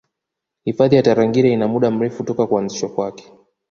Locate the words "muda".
1.67-1.91